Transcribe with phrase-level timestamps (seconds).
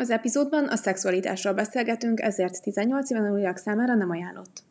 [0.00, 4.62] Az epizódban a szexualitásról beszélgetünk, ezért 18 éven aluliak számára nem ajánlott.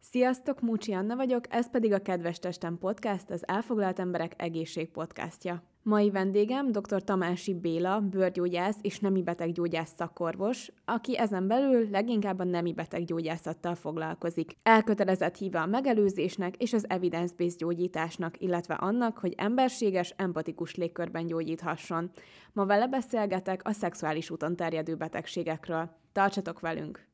[0.00, 5.69] Sziasztok, Múcsi Anna vagyok, ez pedig a Kedves Testem Podcast, az Elfoglalt Emberek Egészség Podcastja.
[5.82, 7.04] Mai vendégem dr.
[7.04, 14.56] Tamási Béla, bőrgyógyász és nemi beteggyógyász szakorvos, aki ezen belül leginkább a nemi beteggyógyászattal foglalkozik.
[14.62, 22.10] Elkötelezett híve a megelőzésnek és az evidence-based gyógyításnak, illetve annak, hogy emberséges, empatikus légkörben gyógyíthasson.
[22.52, 25.90] Ma vele beszélgetek a szexuális úton terjedő betegségekről.
[26.12, 27.08] Tartsatok velünk!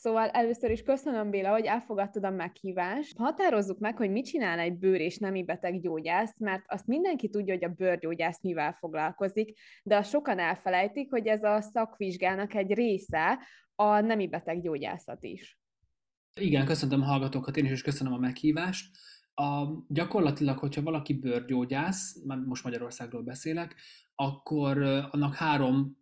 [0.00, 3.16] Szóval először is köszönöm, Béla, hogy elfogadtad a meghívást.
[3.16, 7.54] Határozzuk meg, hogy mit csinál egy bőr és nemi beteg gyógyász, mert azt mindenki tudja,
[7.54, 13.38] hogy a bőrgyógyász mivel foglalkozik, de azt sokan elfelejtik, hogy ez a szakvizsgának egy része
[13.74, 15.58] a nemi beteg gyógyászat is.
[16.40, 18.96] Igen, köszönöm a hallgatókat, én is, köszönöm a meghívást.
[19.34, 23.74] A, gyakorlatilag, hogyha valaki bőrgyógyász, most Magyarországról beszélek,
[24.14, 25.97] akkor annak három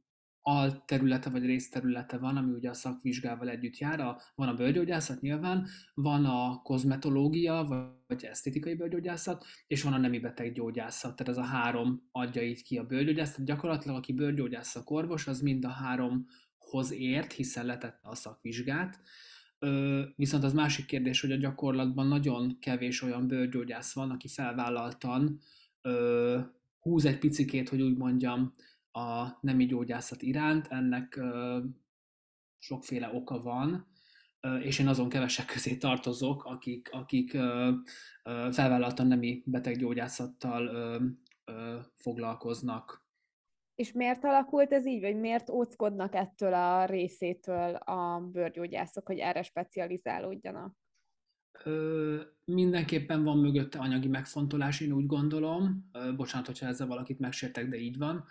[0.49, 4.01] alterülete vagy részterülete van, ami ugye a szakvizsgával együtt jár.
[4.01, 7.67] A, van a bőrgyógyászat nyilván, van a kozmetológia,
[8.07, 11.17] vagy esztétikai bőrgyógyászat, és van a nemi beteggyógyászat.
[11.17, 13.45] Tehát ez a három adja itt ki a bőrgyógyászat.
[13.45, 19.01] Gyakorlatilag, aki bőrgyógyász szakorvos, az mind a háromhoz ért, hiszen letette a szakvizsgát.
[19.59, 25.39] Ö, viszont az másik kérdés, hogy a gyakorlatban nagyon kevés olyan bőrgyógyász van, aki felvállaltan
[25.83, 26.39] ö,
[26.81, 28.55] húz egy picikét, hogy úgy mondjam,
[28.97, 31.21] a nemi gyógyászat iránt, ennek
[32.59, 33.87] sokféle oka van,
[34.61, 37.31] és én azon kevesek közé tartozok, akik, akik
[38.51, 40.71] felvállaltan nemi beteggyógyászattal
[41.95, 43.05] foglalkoznak.
[43.75, 49.43] És miért alakult ez így, vagy miért óckodnak ettől a részétől a bőrgyógyászok, hogy erre
[49.43, 50.77] specializálódjanak?
[51.65, 55.91] Ö, mindenképpen van mögötte anyagi megfontolás, én úgy gondolom.
[55.93, 58.25] Ö, bocsánat, hogyha ezzel valakit megsértek, de így van.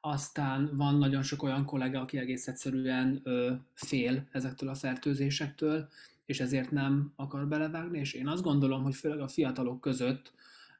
[0.00, 5.88] Aztán van nagyon sok olyan kollega, aki egész egyszerűen ö, fél ezektől a fertőzésektől,
[6.24, 10.32] és ezért nem akar belevágni, és én azt gondolom, hogy főleg a fiatalok között,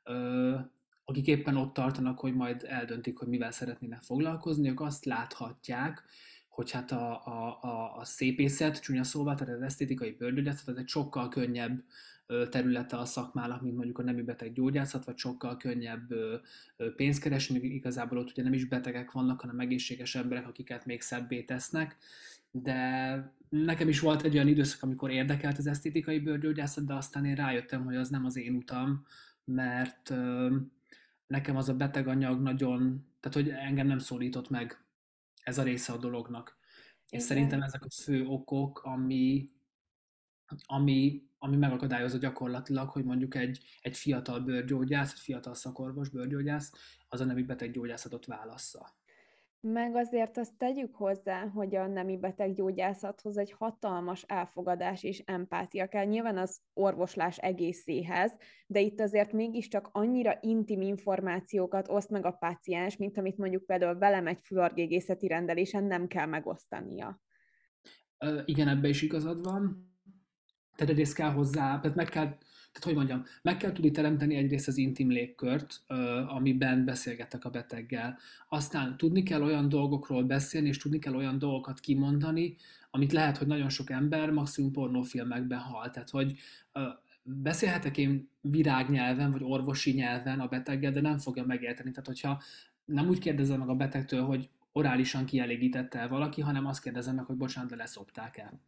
[0.04, 0.56] ö,
[1.04, 6.04] akik éppen ott tartanak, hogy majd eldöntik, hogy mivel szeretnének foglalkozni, ők azt láthatják,
[6.48, 10.88] hogy hát a, a, a, a szépészet, csúnya szóval, tehát az esztétikai bőrgyógyászat, az egy
[10.88, 11.82] sokkal könnyebb
[12.50, 16.14] területe a szakmának, mint mondjuk a nemi beteg gyógyászat, vagy sokkal könnyebb
[16.96, 21.00] pénzt keresni, még igazából ott ugye nem is betegek vannak, hanem egészséges emberek, akiket még
[21.00, 21.96] szebbé tesznek,
[22.50, 27.34] de nekem is volt egy olyan időszak, amikor érdekelt az esztétikai bőrgyógyászat, de aztán én
[27.34, 29.06] rájöttem, hogy az nem az én utam,
[29.44, 30.14] mert
[31.26, 34.84] nekem az a beteganyag nagyon, tehát hogy engem nem szólított meg
[35.42, 36.58] ez a része a dolognak.
[37.10, 39.50] És szerintem ezek a fő okok, ami,
[40.66, 46.72] ami, ami megakadályozza gyakorlatilag, hogy mondjuk egy, egy fiatal bőrgyógyász, egy fiatal szakorvos bőrgyógyász
[47.08, 48.98] az a nemi beteggyógyászatot válassza.
[49.62, 56.04] Meg azért azt tegyük hozzá, hogy a nemi beteggyógyászathoz egy hatalmas elfogadás és empátia kell,
[56.04, 58.32] nyilván az orvoslás egészéhez,
[58.66, 63.98] de itt azért mégiscsak annyira intim információkat oszt meg a páciens, mint amit mondjuk például
[63.98, 67.20] velem egy fluorgégészeti rendelésen nem kell megosztania.
[68.44, 69.89] igen, ebbe is igazad van.
[70.80, 72.24] Tehát egyrészt kell hozzá, tehát meg kell,
[72.72, 75.82] tehát hogy mondjam, meg kell tudni teremteni egyrészt az intim légkört,
[76.28, 78.18] amiben beszélgetek a beteggel.
[78.48, 82.56] Aztán tudni kell olyan dolgokról beszélni, és tudni kell olyan dolgokat kimondani,
[82.90, 85.90] amit lehet, hogy nagyon sok ember maximum pornófilmekben hal.
[85.90, 86.38] Tehát, hogy
[87.22, 91.90] beszélhetek én virágnyelven, vagy orvosi nyelven a beteggel, de nem fogja megérteni.
[91.90, 92.42] Tehát, hogyha
[92.84, 97.24] nem úgy kérdezem meg a betegtől, hogy orálisan kielégítette el valaki, hanem azt kérdezem meg,
[97.24, 98.60] hogy bocsánat, de leszopták el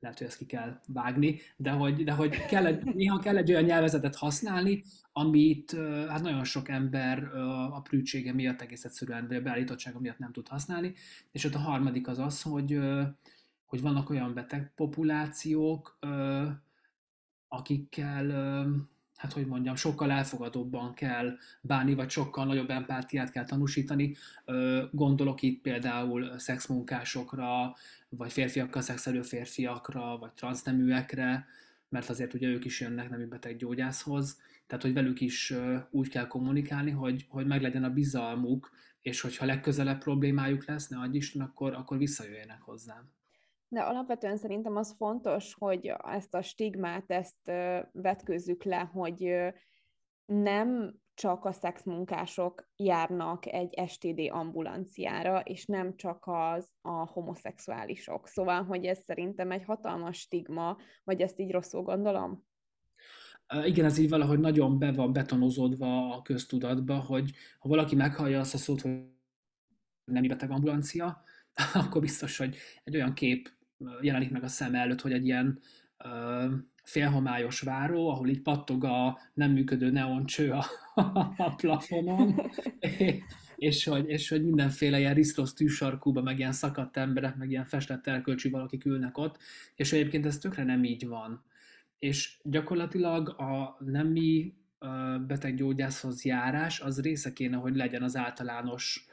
[0.00, 3.50] lehet, hogy ezt ki kell vágni, de hogy, de hogy kell egy, néha kell egy
[3.50, 5.76] olyan nyelvezetet használni, amit
[6.08, 7.24] hát nagyon sok ember
[7.70, 10.94] a prűtsége miatt egész egyszerűen, de beállítottsága miatt nem tud használni.
[11.32, 12.78] És ott a harmadik az az, hogy,
[13.64, 15.98] hogy vannak olyan beteg populációk,
[17.48, 18.26] akikkel
[19.18, 24.16] hát hogy mondjam, sokkal elfogadóbban kell bánni, vagy sokkal nagyobb empátiát kell tanúsítani.
[24.90, 27.74] Gondolok itt például szexmunkásokra,
[28.08, 31.46] vagy férfiakkal szexelő férfiakra, vagy transzneműekre,
[31.88, 35.54] mert azért ugye ők is jönnek nemi beteg gyógyászhoz, tehát hogy velük is
[35.90, 38.70] úgy kell kommunikálni, hogy, hogy meglegyen a bizalmuk,
[39.00, 43.17] és hogyha legközelebb problémájuk lesz, ne adj Isten, akkor, akkor visszajöjjenek hozzám.
[43.68, 47.50] De alapvetően szerintem az fontos, hogy ezt a stigmát, ezt
[47.92, 49.34] vetkőzzük le, hogy
[50.24, 58.26] nem csak a szexmunkások járnak egy STD ambulanciára, és nem csak az a homoszexuálisok.
[58.26, 62.46] Szóval, hogy ez szerintem egy hatalmas stigma, vagy ezt így rosszul gondolom?
[63.64, 68.54] Igen, ez így valahogy nagyon be van betonozódva a köztudatba, hogy ha valaki meghallja azt
[68.54, 68.92] a szót, hogy
[70.04, 71.22] nem beteg ambulancia,
[71.84, 73.57] akkor biztos, hogy egy olyan kép
[74.00, 75.58] jelenik meg a szem előtt, hogy egy ilyen
[76.04, 76.52] uh,
[76.82, 80.64] félhomályos váró, ahol így pattog a nem működő neoncső a,
[81.36, 82.50] a plafonon,
[83.56, 88.06] és hogy, és hogy mindenféle ilyen risztos tűsarkúba, meg ilyen szakadt emberek, meg ilyen festett
[88.06, 89.38] elkölcsű valakik ülnek ott,
[89.74, 91.44] és egyébként ez tökre nem így van.
[91.98, 94.54] És gyakorlatilag a nemi
[95.26, 99.06] beteggyógyászhoz járás az része kéne, hogy legyen az általános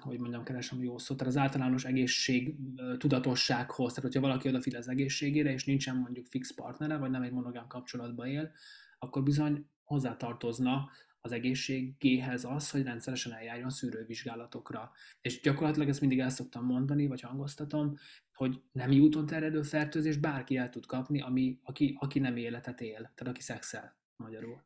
[0.00, 2.54] hogy mondjam, keresem jó szót, tehát az általános egészség
[2.98, 7.32] tudatossághoz, tehát hogyha valaki odafigyel az egészségére, és nincsen mondjuk fix partnere, vagy nem egy
[7.32, 8.50] monogám kapcsolatban él,
[8.98, 10.90] akkor bizony hozzátartozna
[11.20, 14.90] az egészségéhez az, hogy rendszeresen eljárjon szűrővizsgálatokra.
[15.20, 17.94] És gyakorlatilag ezt mindig el szoktam mondani, vagy hangoztatom,
[18.32, 22.94] hogy nem úton terjedő fertőzés bárki el tud kapni, ami, aki, aki nem életet él,
[22.94, 24.64] tehát aki szexel magyarul.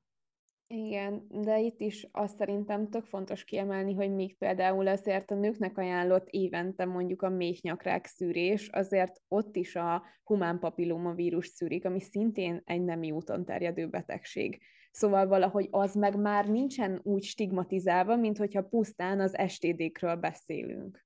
[0.75, 5.79] Igen, de itt is azt szerintem tök fontos kiemelni, hogy még például azért a nőknek
[5.79, 12.63] ajánlott évente mondjuk a méhnyakrák szűrés, azért ott is a humán papillomavírus szűrik, ami szintén
[12.65, 14.61] egy nemi úton terjedő betegség.
[14.91, 21.05] Szóval valahogy az meg már nincsen úgy stigmatizálva, mint hogyha pusztán az STD-kről beszélünk.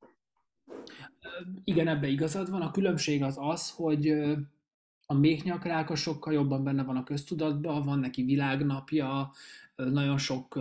[1.64, 2.62] Igen, ebbe igazad van.
[2.62, 4.14] A különbség az az, hogy
[5.06, 9.32] a méhnyakrák sokkal jobban benne van a köztudatban, van neki világnapja,
[9.76, 10.58] nagyon sok,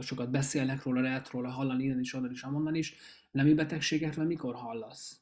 [0.00, 2.94] sokat beszélnek róla, lehet róla hallani innen is, onnan is, amonnan is.
[3.30, 5.20] Nemi betegségekről mikor hallasz?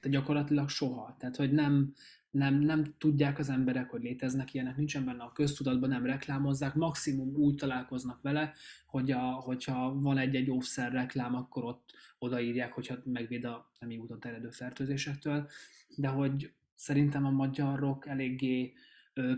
[0.00, 1.16] De gyakorlatilag soha.
[1.18, 1.92] Tehát, hogy nem,
[2.30, 7.34] nem, nem tudják az emberek, hogy léteznek ilyenek, nincsen benne a köztudatban, nem reklámozzák, maximum
[7.34, 8.52] úgy találkoznak vele,
[8.86, 14.20] hogy a, hogyha van egy-egy óvszer reklám, akkor ott odaírják, hogyha megvéd a nemi úton
[14.20, 15.48] terjedő fertőzésektől,
[15.96, 18.72] de hogy szerintem a magyarok eléggé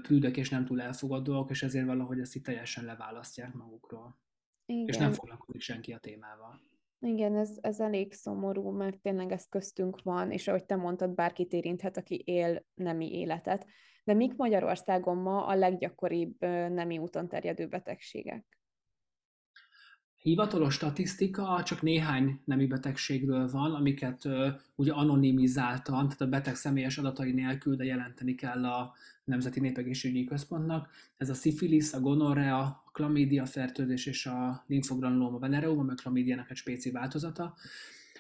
[0.03, 4.19] prűdek és nem túl elfogadóak, és ezért valahogy ezt itt teljesen leválasztják magukról.
[4.67, 4.87] Igen.
[4.87, 6.61] És nem foglalkozik senki a témával.
[7.01, 11.53] Igen, ez, ez elég szomorú, mert tényleg ez köztünk van, és ahogy te mondtad, bárkit
[11.53, 13.67] érinthet, aki él nemi életet.
[14.05, 16.41] De mik Magyarországon ma a leggyakoribb
[16.71, 18.60] nemi úton terjedő betegségek?
[20.23, 26.99] Hivatalos statisztika csak néhány nemi betegségről van, amiket uh, ugye anonimizáltan, tehát a beteg személyes
[26.99, 28.95] adatai nélkül, de jelenteni kell a
[29.25, 30.89] Nemzeti Népegészségügyi Központnak.
[31.17, 36.51] Ez a szifilisz, a gonorrea, a klamídia fertőzés és a linfogranuloma venereum, ami a klamídiának
[36.51, 37.55] egy spéci változata.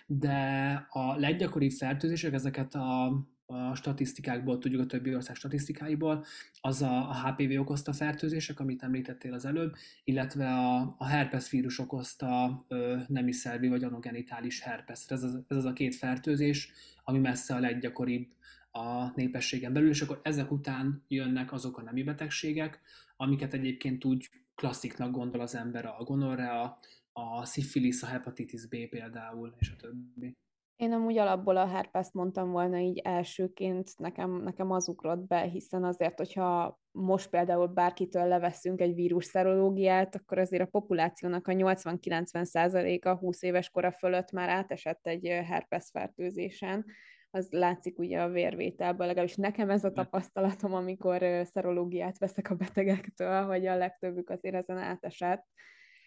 [0.06, 3.12] De a leggyakoribb fertőzések, ezeket a
[3.50, 6.24] a statisztikákból, tudjuk a többi ország statisztikáiból,
[6.60, 9.74] az a, a HPV okozta fertőzések, amit említettél az előbb,
[10.04, 15.04] illetve a, a herpes vírus okozta ö, nemi szervi vagy anogenitális herpes.
[15.08, 16.72] Ez az, ez az a két fertőzés,
[17.04, 18.28] ami messze a leggyakoribb
[18.70, 22.80] a népességen belül, és akkor ezek után jönnek azok a nemi betegségek,
[23.16, 26.78] amiket egyébként úgy klassziknak gondol az ember, a gonorrea,
[27.12, 30.36] a szifilisz, a hepatitis B például, és a többi.
[30.80, 35.84] Én amúgy alapból a herpeszt mondtam volna így elsőként, nekem, nekem az ugrott be, hiszen
[35.84, 43.42] azért, hogyha most például bárkitől leveszünk egy vírusszerológiát, akkor azért a populációnak a 80-90%-a 20
[43.42, 46.84] éves kora fölött már átesett egy herpes fertőzésen.
[47.30, 53.42] Az látszik ugye a vérvételből, legalábbis nekem ez a tapasztalatom, amikor szerológiát veszek a betegektől,
[53.42, 55.46] hogy a legtöbbük azért ezen átesett.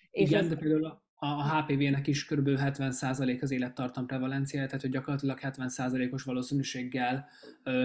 [0.09, 0.49] És Igen, ez...
[0.49, 2.47] de például a HPV-nek is kb.
[2.47, 7.27] 70% az élettartam prevalenciája, tehát hogy gyakorlatilag 70%-os valószínűséggel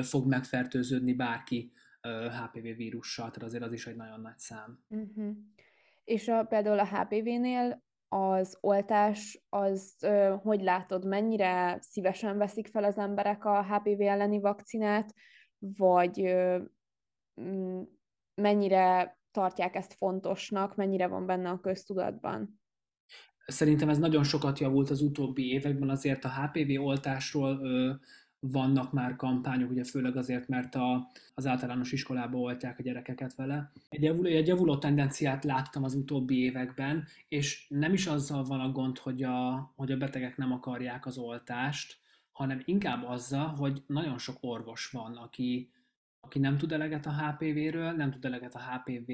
[0.02, 1.73] fog megfertőződni bárki
[2.42, 4.78] HPV vírussal, tehát azért az is egy nagyon nagy szám.
[4.88, 5.37] Uh-huh.
[6.04, 10.07] És a, például a HPV-nél az oltás, az
[10.42, 15.14] hogy látod, mennyire szívesen veszik fel az emberek a HPV elleni vakcinát,
[15.59, 16.37] vagy
[18.35, 22.61] mennyire tartják ezt fontosnak, mennyire van benne a köztudatban?
[23.50, 27.93] Szerintem ez nagyon sokat javult az utóbbi években, azért a HPV oltásról ö,
[28.40, 33.73] vannak már kampányok, ugye főleg azért, mert a, az általános iskolába oltják a gyerekeket vele.
[33.88, 38.73] Egy javuló, egy javuló tendenciát láttam az utóbbi években, és nem is azzal van a
[38.73, 41.99] gond, hogy a, hogy a betegek nem akarják az oltást,
[42.33, 45.71] hanem inkább azzal, hogy nagyon sok orvos van, aki,
[46.21, 49.11] aki nem tud eleget a HPV-ről, nem tud eleget a HPV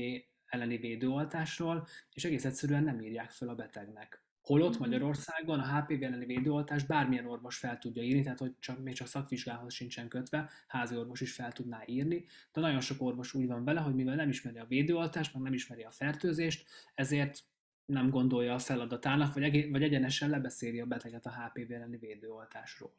[0.46, 4.23] elleni védőoltásról, és egész egyszerűen nem írják fel a betegnek.
[4.44, 4.80] Holott mhm.
[4.80, 9.06] Magyarországon a HPV elleni védőoltást bármilyen orvos fel tudja írni, tehát hogy csak, még csak
[9.06, 13.64] szakvizsgához sincsen kötve, házi orvos is fel tudná írni, de nagyon sok orvos úgy van
[13.64, 17.44] vele, hogy mivel nem ismeri a védőoltást, meg nem ismeri a fertőzést, ezért
[17.86, 22.94] nem gondolja a feladatának, vagy, vagy egyenesen lebeszéli a beteget a HPV elleni védőoltásról.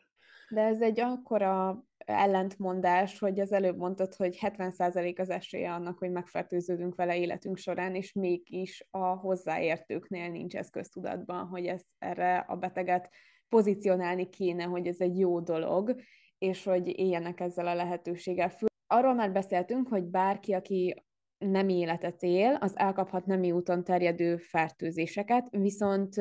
[0.49, 6.11] De ez egy akkora ellentmondás, hogy az előbb mondtad, hogy 70% az esélye annak, hogy
[6.11, 12.55] megfertőződünk vele életünk során, és mégis a hozzáértőknél nincs ez köztudatban, hogy ez erre a
[12.55, 13.09] beteget
[13.49, 15.95] pozícionálni kéne, hogy ez egy jó dolog,
[16.37, 18.51] és hogy éljenek ezzel a lehetőséggel.
[18.87, 21.04] Arról már beszéltünk, hogy bárki, aki
[21.37, 26.15] nem életet él, az elkaphat nemi úton terjedő fertőzéseket, viszont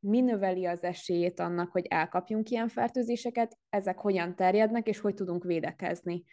[0.00, 5.44] mi növeli az esélyét annak, hogy elkapjunk ilyen fertőzéseket, ezek hogyan terjednek, és hogy tudunk
[5.44, 6.24] védekezni?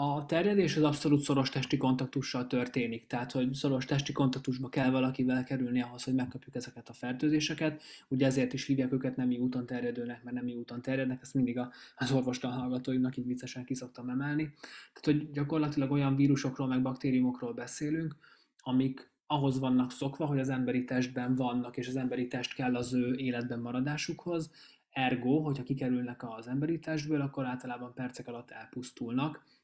[0.00, 5.44] A terjedés az abszolút szoros testi kontaktussal történik, tehát hogy szoros testi kontaktusba kell valakivel
[5.44, 7.82] kerülni ahhoz, hogy megkapjuk ezeket a fertőzéseket.
[8.08, 11.60] Ugye ezért is hívják őket nemi úton terjedőnek, mert nemi úton terjednek, ezt mindig
[11.96, 14.52] az orvostan hallgatóimnak így viccesen ki szoktam emelni.
[14.92, 18.16] Tehát, hogy gyakorlatilag olyan vírusokról, meg baktériumokról beszélünk,
[18.58, 22.92] amik ahhoz vannak szokva, hogy az emberi testben vannak, és az emberi test kell az
[22.92, 24.50] ő életben maradásukhoz,
[24.90, 29.56] ergo, hogyha kikerülnek az emberi testből, akkor általában percek alatt elpusztulnak,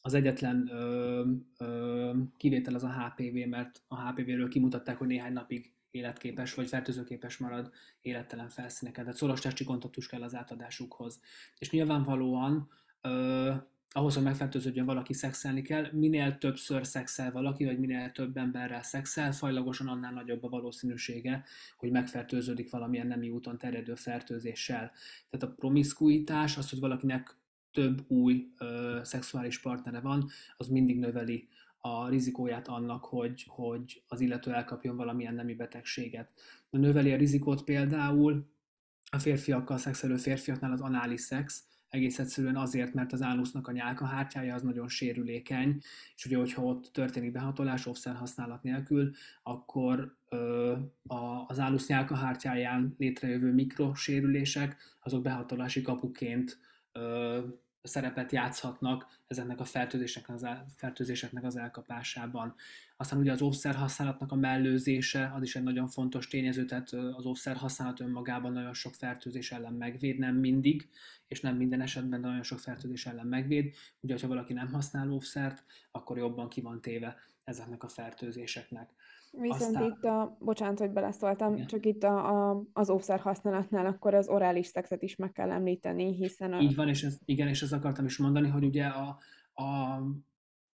[0.00, 1.24] az egyetlen ö,
[1.58, 7.36] ö, kivétel az a HPV, mert a HPV-ről kimutatták, hogy néhány napig életképes vagy fertőzőképes
[7.36, 9.04] marad élettelen felszíneken.
[9.04, 11.20] Tehát szoros testi kontaktus kell az átadásukhoz.
[11.58, 12.68] És nyilvánvalóan
[13.00, 13.54] ö,
[13.90, 15.88] ahhoz, hogy megfertőződjön valaki, szexelni kell.
[15.92, 21.44] Minél többször szexel valaki, vagy minél több emberrel szexel, fajlagosan annál nagyobb a valószínűsége,
[21.76, 24.92] hogy megfertőződik valamilyen nemi úton terjedő fertőzéssel.
[25.30, 27.36] Tehát a promiszkuitás, az, hogy valakinek
[27.78, 34.20] több új ö, szexuális partnere van, az mindig növeli a rizikóját annak, hogy, hogy az
[34.20, 36.32] illető elkapjon valamilyen nemi betegséget.
[36.70, 38.46] Növeli a rizikót például
[39.10, 44.54] a férfiakkal szexelő férfiaknál az anális szex, egész egyszerűen azért, mert az ánusznak a nyálkahártyája
[44.54, 45.80] az nagyon sérülékeny,
[46.16, 49.10] és ugye, hogyha ott történik behatolás offszer használat nélkül,
[49.42, 56.58] akkor ö, a, az ánusz nyálkahártyáján létrejövő mikrosérülések, azok behatolási kapuként
[57.88, 60.66] szerepet játszhatnak ezeknek a fertőzéseknek az, el,
[61.42, 62.54] az elkapásában.
[62.96, 67.26] Aztán ugye az óvszer használatnak a mellőzése, az is egy nagyon fontos tényező, tehát az
[67.26, 70.88] óvszer használat önmagában nagyon sok fertőzés ellen megvéd, nem mindig,
[71.28, 73.74] és nem minden esetben, nagyon sok fertőzés ellen megvéd.
[74.00, 78.90] Ugye, ha valaki nem használ óvszert, akkor jobban ki van téve ezeknek a fertőzéseknek.
[79.32, 79.82] Viszont Aztán...
[79.82, 81.66] itt a, bocsánat, hogy beleszóltam, Igen.
[81.66, 86.14] csak itt a, a, az óvszer használatnál akkor az orális szexet is meg kell említeni,
[86.14, 86.52] hiszen...
[86.52, 86.60] A...
[86.60, 89.18] Így van, és ez, igen, és ezt akartam is mondani, hogy ugye a,
[89.52, 89.64] a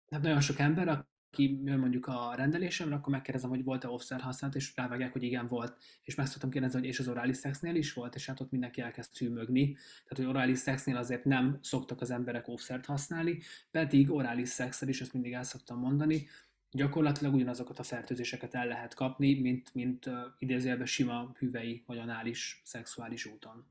[0.09, 4.55] hát nagyon sok ember, aki jön mondjuk a rendelésemre, akkor megkérdezem, hogy volt-e offszer használat,
[4.55, 5.77] és rávágják, hogy igen, volt.
[6.03, 8.81] És meg szoktam kérdezni, hogy és az orális szexnél is volt, és hát ott mindenki
[8.81, 9.71] elkezd hűmögni.
[9.73, 13.39] Tehát, hogy orális szexnél azért nem szoktak az emberek offszert használni,
[13.71, 16.27] pedig orális szexel is, ezt mindig el szoktam mondani,
[16.71, 23.25] gyakorlatilag ugyanazokat a fertőzéseket el lehet kapni, mint, mint uh, sima hüvei vagy anális szexuális
[23.25, 23.65] úton.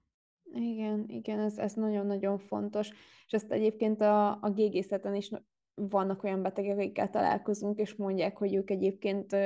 [0.52, 2.88] Igen, igen, ez, ez nagyon-nagyon fontos.
[3.26, 5.30] És ezt egyébként a, a gégészeten is
[5.75, 9.37] vannak olyan betegek, akikkel találkozunk, és mondják, hogy ők egyébként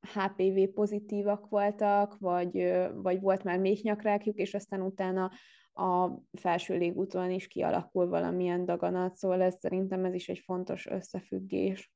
[0.00, 5.30] HPV pozitívak voltak, vagy, vagy volt már méhnyakrákjuk, és aztán utána
[5.72, 11.92] a felső légúton is kialakul valamilyen daganat, szóval ez szerintem ez is egy fontos összefüggés.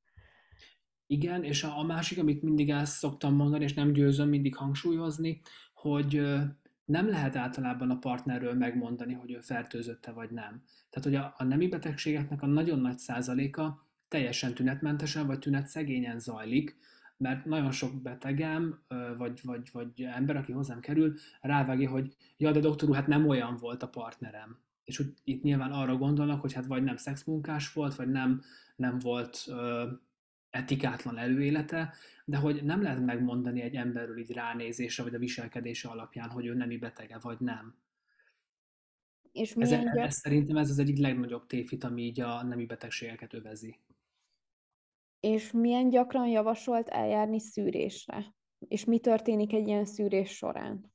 [1.07, 5.41] Igen, és a, másik, amit mindig el szoktam mondani, és nem győzöm mindig hangsúlyozni,
[5.75, 6.23] hogy
[6.85, 10.63] nem lehet általában a partnerről megmondani, hogy ő fertőzötte vagy nem.
[10.91, 16.77] Tehát, hogy a, a nemi betegségeknek a nagyon nagy százaléka teljesen tünetmentesen vagy tünetszegényen zajlik,
[17.17, 18.83] mert nagyon sok betegem,
[19.19, 23.29] vagy, vagy, vagy ember, aki hozzám kerül, rávágja, hogy ja, de doktor úr, hát nem
[23.29, 24.59] olyan volt a partnerem.
[24.85, 28.41] És úgy, itt nyilván arra gondolnak, hogy hát vagy nem szexmunkás volt, vagy nem,
[28.77, 29.47] nem volt
[30.55, 31.95] etikátlan előélete,
[32.25, 36.55] de hogy nem lehet megmondani egy emberről így ránézése vagy a viselkedése alapján, hogy ő
[36.55, 37.77] nemi betege vagy nem.
[39.33, 43.35] És ez, ez, ez szerintem ez az egyik legnagyobb tévhit, ami így a nemi betegségeket
[43.35, 43.81] övezi.
[45.21, 48.35] És milyen gyakran javasolt eljárni szűrésre?
[48.69, 50.94] És mi történik egy ilyen szűrés során?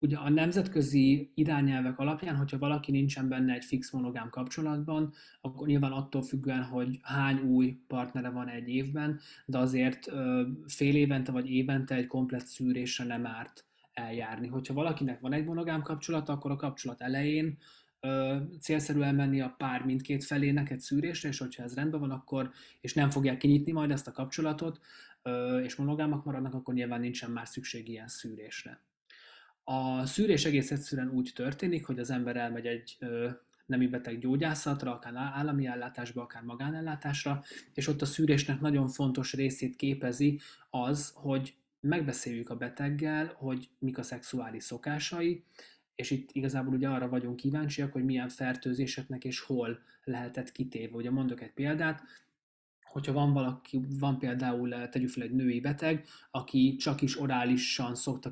[0.00, 5.92] Ugye a nemzetközi irányelvek alapján, hogyha valaki nincsen benne egy fix monogám kapcsolatban, akkor nyilván
[5.92, 10.08] attól függően, hogy hány új partnere van egy évben, de azért
[10.66, 14.46] fél évente vagy évente egy komplet szűrésre nem árt eljárni.
[14.46, 17.58] Hogyha valakinek van egy monogám kapcsolata, akkor a kapcsolat elején
[18.60, 22.50] célszerű elmenni a pár mindkét felének egy szűrésre, és hogyha ez rendben van, akkor,
[22.80, 24.80] és nem fogják kinyitni majd ezt a kapcsolatot,
[25.62, 28.80] és monogámak maradnak, akkor nyilván nincsen már szükség ilyen szűrésre.
[29.70, 32.98] A szűrés egész egyszerűen úgy történik, hogy az ember elmegy egy
[33.66, 37.42] nemi beteg gyógyászatra, akár állami ellátásba, akár magánellátásra,
[37.74, 43.98] és ott a szűrésnek nagyon fontos részét képezi az, hogy megbeszéljük a beteggel, hogy mik
[43.98, 45.44] a szexuális szokásai,
[45.94, 50.96] és itt igazából ugye arra vagyunk kíváncsiak, hogy milyen fertőzéseknek és hol lehetett kitéve.
[50.96, 52.02] Ugye mondok egy példát,
[52.88, 58.30] hogyha van valaki, van például, tegyük fel egy női beteg, aki csak is orálisan szokta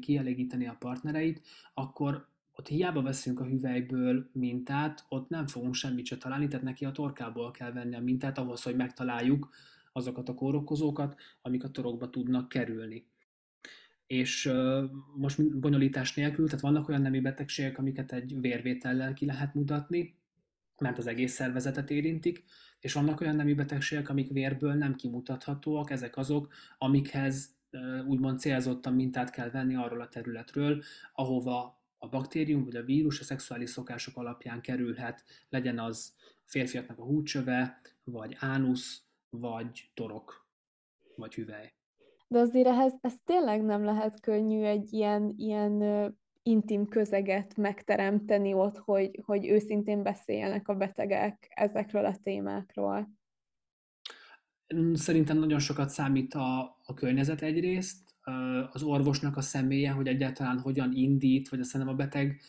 [0.00, 1.42] kielégíteni a partnereit,
[1.74, 6.84] akkor ott hiába veszünk a hüvelyből mintát, ott nem fogunk semmit se találni, tehát neki
[6.84, 9.48] a torkából kell venni a mintát ahhoz, hogy megtaláljuk
[9.92, 13.06] azokat a kórokozókat, amik a torokba tudnak kerülni.
[14.06, 14.52] És
[15.16, 20.20] most bonyolítás nélkül, tehát vannak olyan nemi betegségek, amiket egy vérvétellel ki lehet mutatni,
[20.82, 22.44] mert az egész szervezetet érintik,
[22.80, 27.54] és vannak olyan nemi betegségek, amik vérből nem kimutathatóak, ezek azok, amikhez
[28.06, 33.24] úgymond célzottan mintát kell venni arról a területről, ahova a baktérium vagy a vírus a
[33.24, 40.46] szexuális szokások alapján kerülhet, legyen az férfiaknak a húcsöve, vagy ánusz, vagy torok,
[41.16, 41.72] vagy hüvely.
[42.28, 45.82] De azért ehhez ez tényleg nem lehet könnyű egy ilyen, ilyen
[46.42, 53.08] intim közeget megteremteni ott, hogy, hogy őszintén beszéljenek a betegek ezekről a témákról.
[54.94, 58.12] Szerintem nagyon sokat számít a, a környezet egyrészt,
[58.72, 62.40] az orvosnak a személye, hogy egyáltalán hogyan indít, vagy aztán a beteg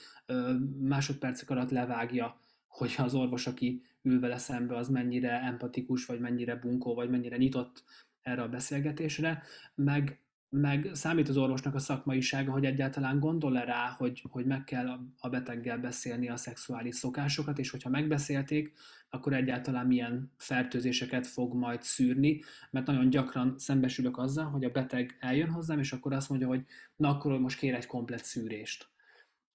[0.79, 6.55] másodpercek alatt levágja, hogy az orvos, aki ül vele szembe, az mennyire empatikus, vagy mennyire
[6.55, 7.83] bunkó, vagy mennyire nyitott
[8.21, 9.43] erre a beszélgetésre,
[9.75, 10.22] meg
[10.55, 15.29] meg számít az orvosnak a szakmaisága, hogy egyáltalán gondol-e rá, hogy, hogy meg kell a
[15.29, 18.73] beteggel beszélni a szexuális szokásokat, és hogyha megbeszélték,
[19.09, 22.41] akkor egyáltalán milyen fertőzéseket fog majd szűrni,
[22.71, 26.65] mert nagyon gyakran szembesülök azzal, hogy a beteg eljön hozzám, és akkor azt mondja, hogy
[26.95, 28.87] na akkor most kér egy komplet szűrést.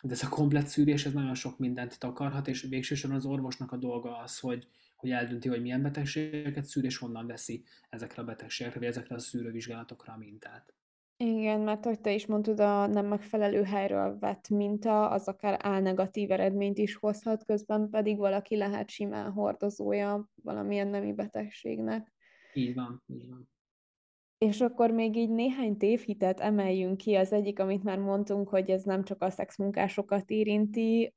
[0.02, 3.76] De ez a komplet szűrés, ez nagyon sok mindent takarhat, és végsősorban az orvosnak a
[3.76, 8.78] dolga az, hogy, hogy eldönti, hogy milyen betegségeket szűr, és honnan veszi ezekre a betegségekre,
[8.78, 10.77] vagy ezekre a szűrővizsgálatokra a mintát.
[11.25, 16.30] Igen, mert hogy te is mondtad, a nem megfelelő helyről vett minta, az akár álnegatív
[16.30, 22.12] eredményt is hozhat, közben pedig valaki lehet simán hordozója valamilyen nemi betegségnek.
[22.54, 23.48] Így van, így van.
[24.38, 27.14] És akkor még így néhány tévhitet emeljünk ki.
[27.14, 31.14] Az egyik, amit már mondtunk, hogy ez nem csak a szexmunkásokat érinti,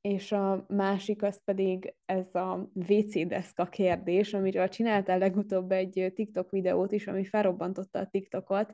[0.00, 6.50] és a másik az pedig ez a WC deszka kérdés, amiről csináltál legutóbb egy TikTok
[6.50, 8.72] videót is, ami felrobbantotta a TikTokot,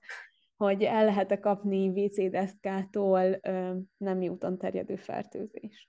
[0.56, 3.40] hogy el lehet-e kapni WC-deszkától
[3.96, 5.88] nem úton terjedő fertőzést?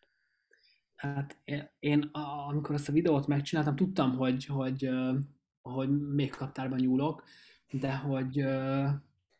[0.95, 1.37] Hát
[1.79, 2.09] én,
[2.47, 4.89] amikor ezt a videót megcsináltam, tudtam, hogy, hogy,
[5.61, 7.23] hogy még kaptárban nyúlok,
[7.71, 8.45] de hogy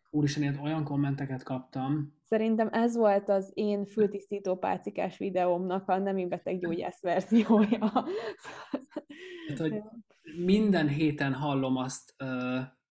[0.10, 2.14] úristen, én olyan kommenteket kaptam.
[2.24, 6.28] Szerintem ez volt az én fültisztító pálcikás videómnak a nemi
[6.60, 7.92] gyógyász verziója.
[9.48, 9.82] Hát, hogy
[10.46, 12.16] minden héten hallom azt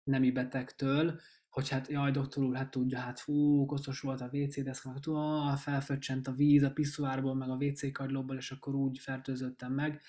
[0.04, 4.64] nemi betegtől, hogy hát jaj, doktor úr, hát tudja, hát fú, koszos volt a WC
[4.64, 9.00] deszka, hát ah, felföccsent a víz a piszuárból, meg a WC kagylóból, és akkor úgy
[9.00, 10.02] fertőzöttem meg.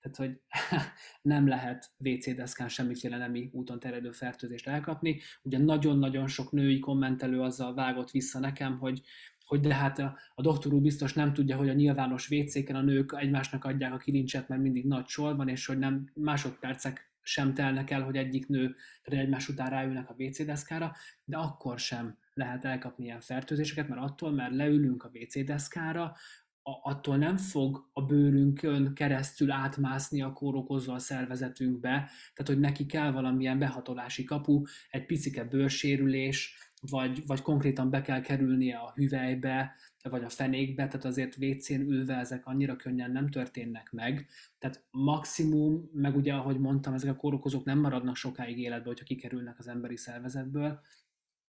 [0.00, 0.40] Tehát, hogy
[1.32, 5.20] nem lehet WC deszkán semmiféle nemi úton terjedő fertőzést elkapni.
[5.42, 9.02] Ugye nagyon-nagyon sok női kommentelő azzal vágott vissza nekem, hogy
[9.50, 12.82] hogy de hát a, a doktor úr biztos nem tudja, hogy a nyilvános WC-ken a
[12.82, 17.54] nők egymásnak adják a kilincset, mert mindig nagy sor van, és hogy nem másodpercek sem
[17.54, 20.92] telnek el, hogy egyik nő egymás után ráülnek a WC deszkára,
[21.24, 26.16] de akkor sem lehet elkapni ilyen fertőzéseket, mert attól, mert leülünk a WC deszkára,
[26.62, 31.90] attól nem fog a bőrünkön keresztül átmászni a kórokozó a szervezetünkbe,
[32.34, 38.20] tehát hogy neki kell valamilyen behatolási kapu, egy picike bőrsérülés, vagy, vagy konkrétan be kell
[38.20, 43.92] kerülnie a hüvelybe, vagy a fenékbe, tehát azért WC-n ülve ezek annyira könnyen nem történnek
[43.92, 44.26] meg.
[44.58, 49.58] Tehát maximum, meg ugye ahogy mondtam, ezek a kórokozók nem maradnak sokáig életbe, hogyha kikerülnek
[49.58, 50.80] az emberi szervezetből.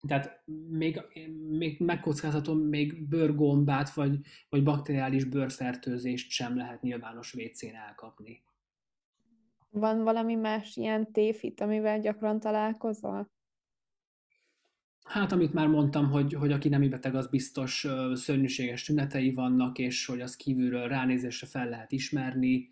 [0.08, 1.02] Tehát még,
[1.50, 8.44] még megkockázhatom, még bőrgombát, vagy, vagy bakteriális bőrfertőzést sem lehet nyilvános WC-n elkapni.
[9.70, 13.30] Van valami más ilyen tévhit, amivel gyakran találkozol?
[15.04, 20.06] Hát, amit már mondtam, hogy, hogy aki nemi beteg, az biztos szörnyűséges tünetei vannak, és
[20.06, 22.70] hogy az kívülről ránézésre fel lehet ismerni.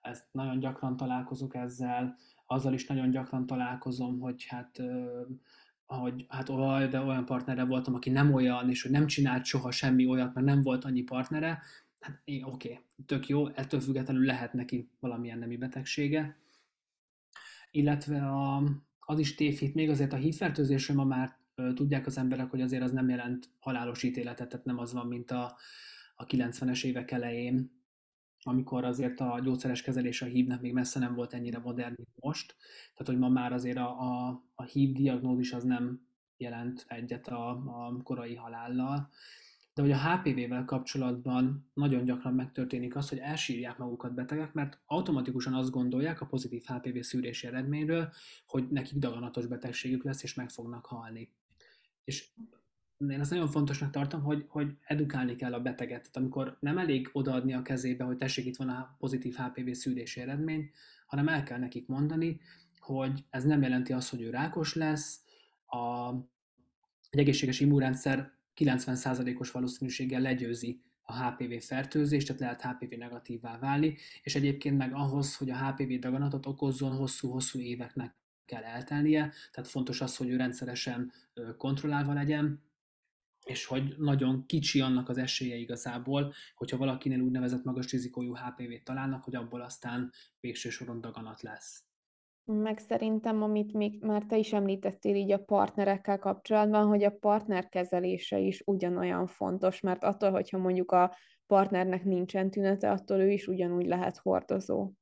[0.00, 2.16] Ezt nagyon gyakran találkozok ezzel.
[2.46, 4.80] Azzal is nagyon gyakran találkozom, hogy hát
[5.86, 9.70] hogy hát olyan, de olyan partnere voltam, aki nem olyan, és hogy nem csinált soha
[9.70, 11.62] semmi olyat, mert nem volt annyi partnere,
[12.00, 16.36] hát oké, okay, tök jó, ettől függetlenül lehet neki valamilyen nemi betegsége.
[17.70, 18.62] Illetve a,
[18.98, 21.36] az is tévhit, még azért a hívfertőzésről ma már
[21.74, 25.30] tudják az emberek, hogy azért az nem jelent halálos ítéletet, tehát nem az van, mint
[25.30, 25.56] a,
[26.16, 27.82] a 90-es évek elején,
[28.46, 32.56] amikor azért a gyógyszeres kezelés a hívnek még messze nem volt ennyire modern, mint most.
[32.92, 37.50] Tehát, hogy ma már azért a, a, a hív diagnózis az nem jelent egyet a,
[37.50, 39.10] a korai halállal.
[39.74, 45.54] de hogy a HPV-vel kapcsolatban nagyon gyakran megtörténik az, hogy elsírják magukat betegek, mert automatikusan
[45.54, 48.12] azt gondolják a pozitív HPV szűrési eredményről,
[48.46, 51.32] hogy nekik daganatos betegségük lesz, és meg fognak halni.
[52.04, 52.28] És
[52.98, 56.00] én ezt nagyon fontosnak tartom, hogy, hogy edukálni kell a beteget.
[56.00, 60.20] Tehát amikor nem elég odaadni a kezébe, hogy tessék, itt van a pozitív HPV szűrési
[60.20, 60.70] eredmény,
[61.06, 62.40] hanem el kell nekik mondani,
[62.78, 65.20] hogy ez nem jelenti azt, hogy ő rákos lesz,
[65.66, 66.12] a,
[67.10, 74.34] egy egészséges immunrendszer 90%-os valószínűséggel legyőzi a HPV fertőzést, tehát lehet HPV negatívvá válni, és
[74.34, 78.14] egyébként meg ahhoz, hogy a HPV daganatot okozzon, hosszú-hosszú éveknek
[78.44, 81.12] kell eltelnie, tehát fontos az, hogy ő rendszeresen
[81.56, 82.62] kontrollálva legyen,
[83.44, 89.24] és hogy nagyon kicsi annak az esélye igazából, hogyha valakinél úgynevezett magas rizikójú HPV-t találnak,
[89.24, 91.84] hogy abból aztán végső soron daganat lesz.
[92.44, 97.68] Meg szerintem, amit még már te is említettél így a partnerekkel kapcsolatban, hogy a partner
[97.68, 103.46] kezelése is ugyanolyan fontos, mert attól, hogyha mondjuk a partnernek nincsen tünete, attól ő is
[103.46, 104.92] ugyanúgy lehet hordozó.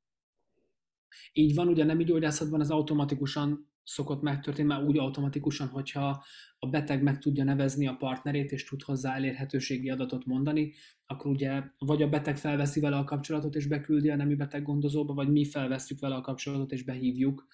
[1.33, 6.23] Így van, ugye nem így gyógyászatban az automatikusan szokott megtörténni, már úgy automatikusan, hogyha
[6.59, 10.73] a beteg meg tudja nevezni a partnerét, és tud hozzá elérhetőségi adatot mondani,
[11.05, 15.13] akkor ugye vagy a beteg felveszi vele a kapcsolatot, és beküldi a nemi beteg gondozóba,
[15.13, 17.47] vagy mi felveszünk vele a kapcsolatot, és behívjuk,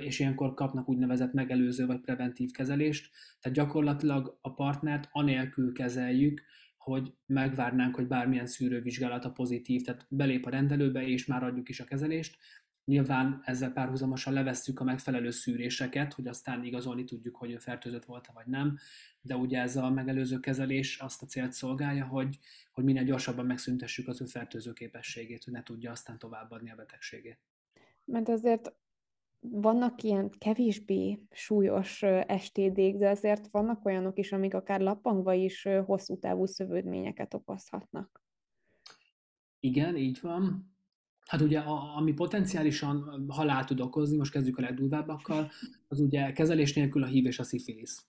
[0.00, 3.10] és ilyenkor kapnak úgynevezett megelőző vagy preventív kezelést.
[3.40, 6.42] Tehát gyakorlatilag a partnert anélkül kezeljük,
[6.76, 11.84] hogy megvárnánk, hogy bármilyen szűrővizsgálata pozitív, tehát belép a rendelőbe, és már adjuk is a
[11.84, 12.36] kezelést,
[12.84, 18.32] Nyilván ezzel párhuzamosan levesszük a megfelelő szűréseket, hogy aztán igazolni tudjuk, hogy ő fertőzött volt-e
[18.34, 18.78] vagy nem,
[19.20, 22.38] de ugye ez a megelőző kezelés azt a célt szolgálja, hogy,
[22.72, 27.38] hogy minél gyorsabban megszüntessük az ő fertőző képességét, hogy ne tudja aztán továbbadni a betegségét.
[28.04, 28.74] Mert azért
[29.40, 32.04] vannak ilyen kevésbé súlyos
[32.38, 38.22] STD-k, de azért vannak olyanok is, amik akár lappangva is hosszú távú szövődményeket okozhatnak.
[39.60, 40.73] Igen, így van.
[41.26, 45.50] Hát ugye, a, ami potenciálisan halál tud okozni, most kezdjük a legdurvábbakkal,
[45.88, 48.04] az ugye kezelés nélkül a hív és a szifilisz.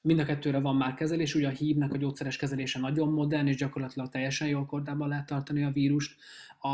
[0.00, 3.56] Mind a kettőre van már kezelés, ugye a hívnek a gyógyszeres kezelése nagyon modern, és
[3.56, 6.20] gyakorlatilag teljesen jól kordában lehet tartani a vírust.
[6.58, 6.68] A,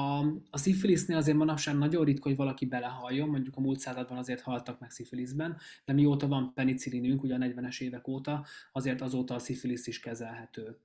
[0.51, 4.81] a szifilisznél azért manapság nagyon ritka, hogy valaki belehalljon, mondjuk a múlt században azért haltak
[4.81, 9.87] meg szifiliszben, de mióta van penicillinünk, ugye a 40-es évek óta, azért azóta a szifilisz
[9.87, 10.77] is kezelhető.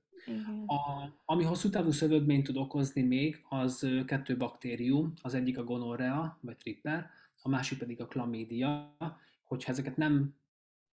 [0.66, 6.38] A, ami hosszú távú szövődményt tud okozni még, az kettő baktérium, az egyik a gonorrea,
[6.40, 7.10] vagy tripper,
[7.42, 8.96] a másik pedig a klamídia.
[9.42, 10.34] Hogyha ezeket nem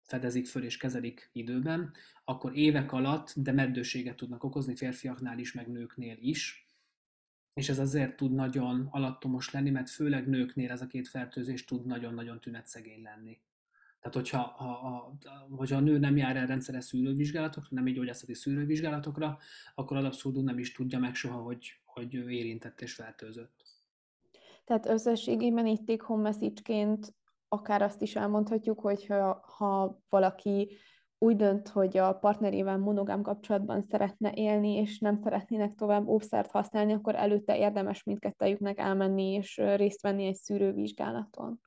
[0.04, 1.94] fedezik föl és kezelik időben,
[2.26, 6.70] akkor évek alatt, de meddőséget tudnak okozni férfiaknál is, meg nőknél is.
[7.54, 11.86] És ez azért tud nagyon alattomos lenni, mert főleg nőknél ez a két fertőzés tud
[11.86, 13.40] nagyon-nagyon tünetszegény lenni.
[14.02, 18.34] Tehát, hogyha a, a, hogyha a nő nem jár el rendszeres szűrővizsgálatokra, nem egy gyógyászati
[18.34, 19.38] szűrővizsgálatokra,
[19.76, 23.64] akkor az abszolút nem is tudja meg soha, hogy, hogy ő érintett és fertőzött.
[24.66, 27.16] Tehát összességében itt take home message-ként
[27.48, 30.78] akár azt is elmondhatjuk, hogy ha, ha valaki
[31.18, 36.94] úgy dönt, hogy a partnerével monogám kapcsolatban szeretne élni, és nem szeretnének tovább óvszert használni,
[36.94, 41.62] akkor előtte érdemes mindkettőjüknek elmenni és részt venni egy szűrővizsgálaton.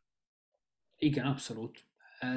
[0.96, 1.86] Igen, abszolút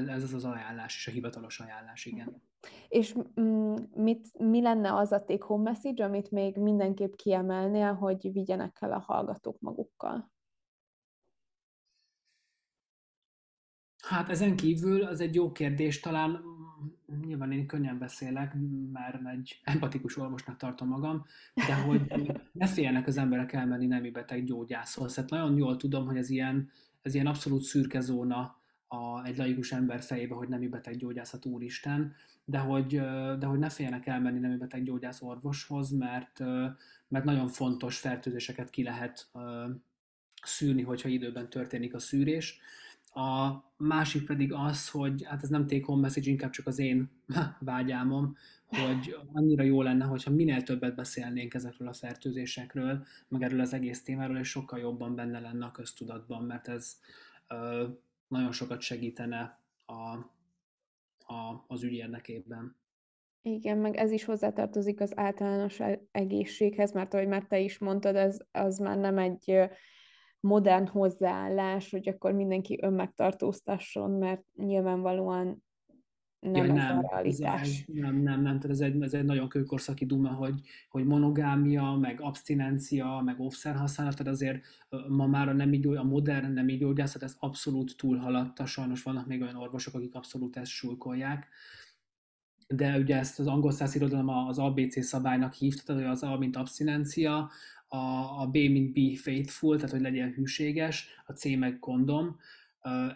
[0.08, 2.42] ez az az ajánlás, és a hivatalos ajánlás, igen.
[2.88, 8.32] És mm, mit, mi lenne az a take home message, amit még mindenképp kiemelnél, hogy
[8.32, 10.32] vigyenek el a hallgatók magukkal?
[14.04, 18.56] Hát ezen kívül az egy jó kérdés, talán mm, nyilván én könnyen beszélek,
[18.92, 22.02] mert egy empatikus orvosnak tartom magam, de hogy
[22.52, 25.16] ne féljenek az emberek elmenni nemi beteg gyógyászhoz.
[25.16, 26.70] Hát nagyon jól tudom, hogy ez ilyen,
[27.02, 28.56] ez ilyen abszolút szürke zóna
[28.88, 32.96] a, egy laikus ember fejébe, hogy nemi beteg gyógyászat úristen, de hogy,
[33.40, 36.40] de hogy ne féljenek elmenni nemi beteg gyógyász orvoshoz, mert,
[37.08, 39.30] mert nagyon fontos fertőzéseket ki lehet
[40.44, 42.60] szűrni, hogyha időben történik a szűrés.
[43.14, 47.10] A másik pedig az, hogy hát ez nem take home message, inkább csak az én
[47.60, 48.36] vágyámom,
[48.68, 54.04] hogy annyira jó lenne, hogyha minél többet beszélnénk ezekről a fertőzésekről, meg erről az egész
[54.04, 57.00] témáról, és sokkal jobban benne lenne a köztudatban, mert ez
[58.28, 59.94] nagyon sokat segítene a,
[61.34, 62.78] a, az ügy érdekében.
[63.42, 68.16] Igen, meg ez is hozzátartozik az általános e-, egészséghez, mert ahogy már te is mondtad,
[68.16, 69.70] ez az már nem egy
[70.40, 75.64] modern hozzáállás, hogy akkor mindenki önmegtartóztasson, mert nyilvánvalóan
[76.40, 77.62] nem ja, ez nem, a realitás.
[77.62, 81.98] Ez, nem, nem, nem, tehát ez egy, ez egy nagyon kőkorszaki duma, hogy, hogy monogámia,
[82.02, 84.66] meg abstinencia, meg offszer használat, tehát azért
[85.08, 89.56] ma már a, nemi, a modern nemi gyógyászat ez abszolút túlhaladta, sajnos vannak még olyan
[89.56, 91.48] orvosok, akik abszolút ezt súlykolják,
[92.68, 96.56] de ugye ezt az angol száz irodalom az ABC szabálynak hívta, tehát az A, mint
[96.56, 97.50] abszinencia,
[97.88, 97.98] a,
[98.42, 102.40] a B, mint be faithful, tehát hogy legyen hűséges, a C meg kondom.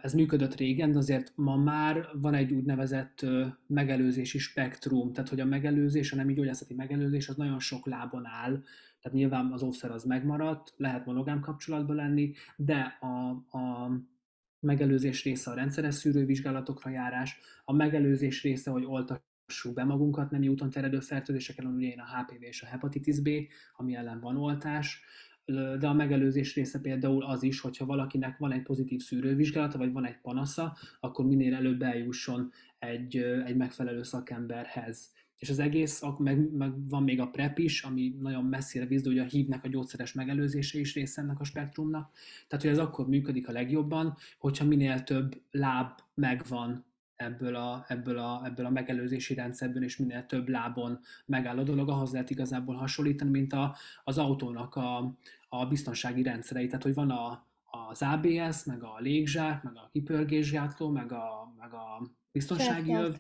[0.02, 3.26] Ez működött régen, de azért ma már van egy úgynevezett
[3.68, 8.64] megelőzési spektrum, tehát hogy a megelőzés, a nemi gyógyászati megelőzés az nagyon sok lábon áll,
[9.02, 13.92] tehát nyilván az óvszer az megmaradt, lehet monogám kapcsolatban lenni, de a, a
[14.60, 20.70] megelőzés része a rendszeres szűrővizsgálatokra járás, a megelőzés része, hogy oltassuk be magunkat nemi úton
[20.70, 23.30] terjedő fertőzéseken, ugye én a HPV és a hepatitis B,
[23.76, 25.04] ami ellen van oltás,
[25.80, 30.06] de a megelőzés része például az is, hogyha valakinek van egy pozitív szűrővizsgálata, vagy van
[30.06, 36.90] egy panasza, akkor minél előbb eljusson egy, egy megfelelő szakemberhez és az egész, meg, meg
[36.90, 40.80] van még a PrEP is, ami nagyon messzire víz, ugye a hívnek a gyógyszeres megelőzése
[40.80, 42.12] is része ennek a spektrumnak.
[42.48, 46.86] Tehát, hogy ez akkor működik a legjobban, hogyha minél több láb megvan
[47.22, 51.90] ebből a, ebből, a, ebből a megelőzési rendszerből, és minél több lábon megáll a dolog,
[51.90, 55.14] ahhoz lehet igazából hasonlítani, mint a, az autónak a,
[55.50, 56.68] a biztonsági rendszerei.
[56.68, 57.46] Tehát, hogy van a,
[57.90, 63.16] az ABS, meg a légzsák, meg a kipörgésgátló, meg a, meg a biztonsági öv,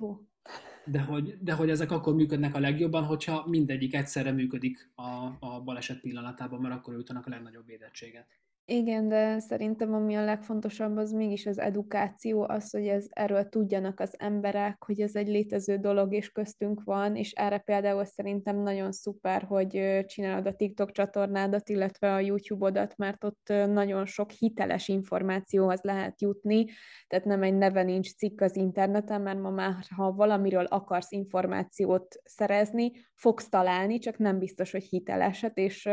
[0.85, 5.61] de hogy, de hogy ezek akkor működnek a legjobban, hogyha mindegyik egyszerre működik a, a
[5.63, 8.27] baleset pillanatában, mert akkor jutanak a legnagyobb védettséget.
[8.65, 13.99] Igen, de szerintem ami a legfontosabb, az mégis az edukáció, az, hogy ez, erről tudjanak
[13.99, 18.91] az emberek, hogy ez egy létező dolog, és köztünk van, és erre például szerintem nagyon
[18.91, 25.79] szuper, hogy csinálod a TikTok csatornádat, illetve a YouTube-odat, mert ott nagyon sok hiteles információhoz
[25.81, 26.65] lehet jutni,
[27.07, 32.15] tehát nem egy neve nincs cikk az interneten, mert ma már, ha valamiről akarsz információt
[32.23, 35.89] szerezni, fogsz találni, csak nem biztos, hogy hiteleset, és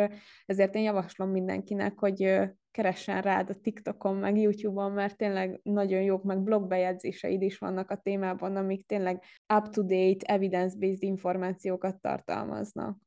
[0.46, 2.40] ezért én javaslom mindenkinek, hogy
[2.78, 7.96] keressen rád a TikTokon, meg YouTube-on, mert tényleg nagyon jók, meg blogbejegyzéseid is vannak a
[7.96, 9.22] témában, amik tényleg
[9.54, 12.98] up-to-date, evidence-based információkat tartalmaznak.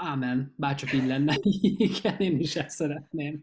[0.00, 1.34] Ámen, bárcsak így lenne.
[1.88, 3.40] Igen, én is ezt szeretném.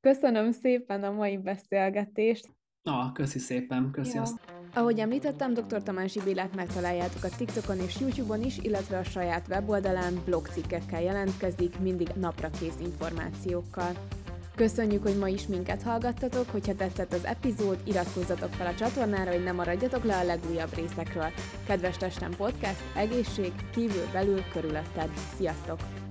[0.00, 2.48] Köszönöm szépen a mai beszélgetést.
[2.82, 4.22] Na, köszi szépen, köszi ja.
[4.22, 4.40] azt.
[4.74, 5.82] Ahogy említettem, dr.
[5.82, 12.08] Tamási Bélát megtaláljátok a TikTokon és YouTube-on is, illetve a saját weboldalán blogcikkekkel jelentkezik, mindig
[12.14, 13.92] napra kész információkkal.
[14.54, 19.42] Köszönjük, hogy ma is minket hallgattatok, hogyha tetszett az epizód, iratkozzatok fel a csatornára, hogy
[19.42, 21.32] ne maradjatok le a legújabb részekről.
[21.66, 25.10] Kedves Testem Podcast, egészség, kívül, belül, körülötted.
[25.36, 26.03] Sziasztok!